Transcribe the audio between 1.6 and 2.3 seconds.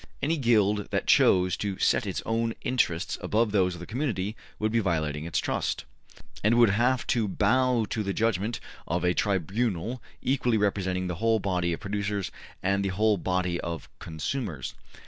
set its